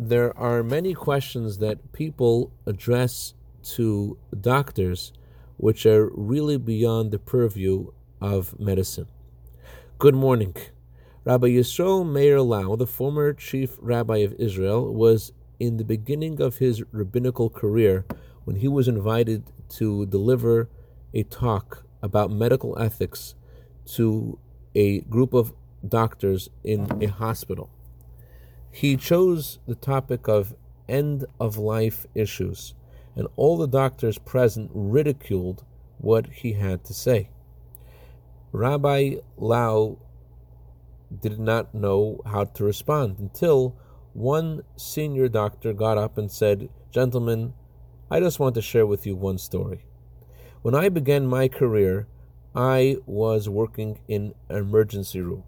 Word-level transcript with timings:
There 0.00 0.36
are 0.38 0.62
many 0.62 0.94
questions 0.94 1.58
that 1.58 1.92
people 1.92 2.52
address 2.66 3.34
to 3.74 4.16
doctors 4.40 5.12
which 5.56 5.84
are 5.86 6.10
really 6.14 6.56
beyond 6.56 7.10
the 7.10 7.18
purview 7.18 7.90
of 8.20 8.58
medicine. 8.60 9.08
Good 9.98 10.14
morning. 10.14 10.54
Rabbi 11.24 11.48
Yisrael 11.48 12.08
Meir 12.08 12.40
Lau, 12.40 12.76
the 12.76 12.86
former 12.86 13.32
chief 13.32 13.76
rabbi 13.80 14.18
of 14.18 14.34
Israel, 14.34 14.94
was 14.94 15.32
in 15.58 15.78
the 15.78 15.84
beginning 15.84 16.40
of 16.40 16.58
his 16.58 16.84
rabbinical 16.92 17.50
career 17.50 18.04
when 18.44 18.56
he 18.56 18.68
was 18.68 18.86
invited 18.86 19.44
to 19.70 20.06
deliver 20.06 20.68
a 21.12 21.24
talk 21.24 21.84
about 22.02 22.30
medical 22.30 22.78
ethics 22.78 23.34
to 23.96 24.38
a 24.76 25.00
group 25.00 25.34
of 25.34 25.52
doctors 25.86 26.50
in 26.62 27.02
a 27.02 27.06
hospital. 27.06 27.68
He 28.70 28.96
chose 28.96 29.58
the 29.66 29.74
topic 29.74 30.28
of 30.28 30.54
end 30.88 31.24
of 31.40 31.56
life 31.56 32.06
issues, 32.14 32.74
and 33.16 33.26
all 33.36 33.56
the 33.56 33.66
doctors 33.68 34.18
present 34.18 34.70
ridiculed 34.72 35.64
what 35.98 36.26
he 36.26 36.52
had 36.52 36.84
to 36.84 36.94
say. 36.94 37.30
Rabbi 38.52 39.16
Lau 39.36 39.98
did 41.20 41.38
not 41.38 41.74
know 41.74 42.20
how 42.24 42.44
to 42.44 42.64
respond 42.64 43.18
until 43.18 43.76
one 44.12 44.62
senior 44.76 45.28
doctor 45.28 45.72
got 45.72 45.98
up 45.98 46.18
and 46.18 46.30
said, 46.30 46.68
Gentlemen, 46.90 47.54
I 48.10 48.20
just 48.20 48.40
want 48.40 48.54
to 48.54 48.62
share 48.62 48.86
with 48.86 49.06
you 49.06 49.14
one 49.14 49.38
story. 49.38 49.84
When 50.62 50.74
I 50.74 50.88
began 50.88 51.26
my 51.26 51.48
career, 51.48 52.08
I 52.54 52.96
was 53.06 53.48
working 53.48 54.00
in 54.08 54.34
an 54.48 54.56
emergency 54.56 55.20
room. 55.20 55.44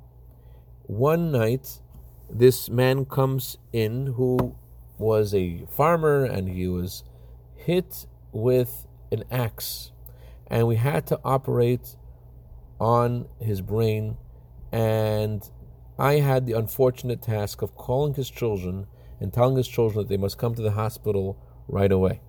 One 0.83 1.33
night, 1.33 1.81
this 2.33 2.69
man 2.69 3.05
comes 3.05 3.59
in 3.73 4.07
who 4.07 4.57
was 4.99 5.35
a 5.35 5.65
farmer 5.71 6.25
and 6.25 6.49
he 6.49 6.69
was 6.69 7.05
hit 7.55 8.07
with 8.33 8.87
an 9.11 9.25
axe 9.31 9.93
and 10.47 10.67
we 10.67 10.77
had 10.77 11.07
to 11.07 11.19
operate 11.25 11.97
on 12.79 13.27
his 13.41 13.61
brain 13.61 14.17
and 14.73 15.51
I 15.99 16.15
had 16.15 16.47
the 16.47 16.55
unfortunate 16.55 17.21
task 17.21 17.61
of 17.61 17.75
calling 17.77 18.15
his 18.15 18.31
children 18.31 18.87
and 19.21 19.33
telling 19.33 19.57
his 19.57 19.69
children 19.69 19.99
that 19.99 20.09
they 20.09 20.17
must 20.17 20.39
come 20.39 20.55
to 20.55 20.63
the 20.63 20.71
hospital 20.71 21.37
right 21.69 21.93
away. 21.93 22.23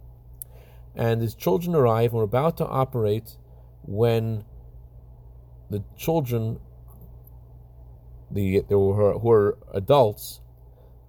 And 0.93 1.21
his 1.21 1.35
children 1.35 1.73
arrive 1.73 2.11
and 2.11 2.17
we're 2.17 2.23
about 2.23 2.57
to 2.57 2.65
operate 2.65 3.37
when 3.83 4.43
the 5.69 5.83
children 5.95 6.59
the 8.33 8.63
who 8.69 8.91
are, 8.91 9.19
who 9.19 9.31
are 9.31 9.57
adults 9.73 10.41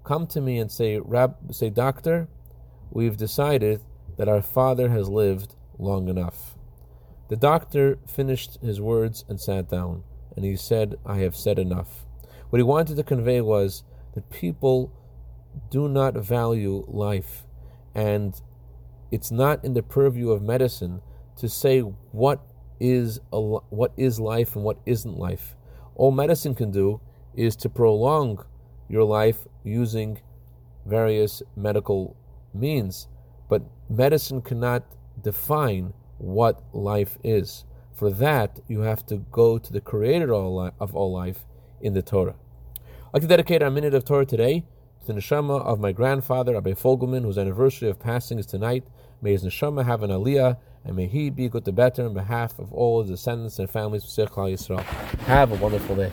come 0.04 0.26
to 0.28 0.40
me 0.40 0.58
and 0.58 0.70
say, 0.70 0.98
Rab, 0.98 1.36
say, 1.52 1.70
doctor, 1.70 2.28
we've 2.90 3.16
decided 3.16 3.80
that 4.16 4.28
our 4.28 4.42
father 4.42 4.88
has 4.90 5.08
lived 5.08 5.54
long 5.78 6.08
enough. 6.08 6.56
The 7.28 7.36
doctor 7.36 7.98
finished 8.06 8.58
his 8.60 8.80
words 8.80 9.24
and 9.28 9.40
sat 9.40 9.70
down, 9.70 10.02
and 10.36 10.44
he 10.44 10.56
said, 10.56 10.96
I 11.06 11.18
have 11.18 11.36
said 11.36 11.58
enough. 11.58 12.06
What 12.50 12.58
he 12.58 12.62
wanted 12.62 12.96
to 12.96 13.04
convey 13.04 13.40
was 13.40 13.84
that 14.14 14.28
people 14.30 14.92
do 15.70 15.88
not 15.88 16.14
value 16.14 16.84
life, 16.88 17.46
and 17.94 18.40
it's 19.10 19.30
not 19.30 19.64
in 19.64 19.74
the 19.74 19.82
purview 19.82 20.30
of 20.30 20.42
medicine 20.42 21.00
to 21.36 21.48
say 21.48 21.80
what 21.80 22.40
is 22.80 23.20
a, 23.32 23.40
what 23.40 23.92
is 23.96 24.18
life 24.18 24.56
and 24.56 24.64
what 24.64 24.78
isn't 24.84 25.16
life. 25.16 25.56
All 25.94 26.10
medicine 26.10 26.54
can 26.54 26.70
do 26.70 27.00
is 27.34 27.56
to 27.56 27.68
prolong 27.68 28.44
your 28.88 29.04
life 29.04 29.46
using 29.64 30.20
various 30.86 31.42
medical 31.56 32.16
means. 32.52 33.08
But 33.48 33.62
medicine 33.88 34.42
cannot 34.42 34.84
define 35.22 35.92
what 36.18 36.62
life 36.72 37.18
is. 37.22 37.64
For 37.94 38.10
that, 38.10 38.60
you 38.68 38.80
have 38.80 39.04
to 39.06 39.18
go 39.30 39.58
to 39.58 39.72
the 39.72 39.80
creator 39.80 40.32
of 40.34 40.96
all 40.96 41.12
life 41.12 41.44
in 41.80 41.94
the 41.94 42.02
Torah. 42.02 42.34
I'd 42.78 43.14
like 43.14 43.22
to 43.22 43.28
dedicate 43.28 43.62
our 43.62 43.70
minute 43.70 43.94
of 43.94 44.04
Torah 44.04 44.26
today 44.26 44.64
to 45.00 45.06
the 45.06 45.12
neshama 45.14 45.60
of 45.62 45.80
my 45.80 45.92
grandfather, 45.92 46.54
Rabbi 46.54 46.72
Fogelman, 46.72 47.22
whose 47.22 47.38
anniversary 47.38 47.90
of 47.90 47.98
passing 47.98 48.38
is 48.38 48.46
tonight. 48.46 48.84
May 49.20 49.32
his 49.32 49.44
neshama 49.44 49.84
have 49.84 50.02
an 50.02 50.10
aliyah, 50.10 50.56
and 50.84 50.96
may 50.96 51.06
he 51.06 51.30
be 51.30 51.48
good 51.48 51.64
to 51.66 51.72
better 51.72 52.06
on 52.06 52.14
behalf 52.14 52.58
of 52.58 52.72
all 52.72 53.02
his 53.02 53.10
descendants 53.10 53.58
and 53.58 53.70
families 53.70 54.04
of 54.04 54.10
Yisrael. 54.10 54.82
Have 55.26 55.52
a 55.52 55.56
wonderful 55.56 55.94
day. 55.94 56.12